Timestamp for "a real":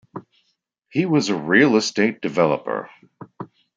1.29-1.75